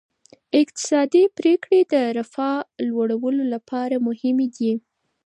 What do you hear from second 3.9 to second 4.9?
مهمې دي.